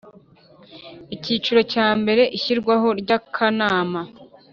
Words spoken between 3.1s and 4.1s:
Akanama